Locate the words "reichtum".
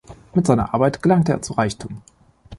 1.53-2.01